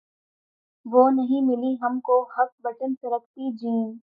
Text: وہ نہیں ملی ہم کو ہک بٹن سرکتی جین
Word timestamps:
وہ 0.85 1.09
نہیں 1.09 1.41
ملی 1.41 1.75
ہم 1.81 1.99
کو 1.99 2.21
ہک 2.31 2.51
بٹن 2.63 2.93
سرکتی 2.95 3.51
جین 3.57 3.97